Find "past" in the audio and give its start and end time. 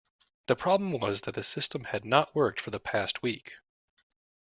2.79-3.21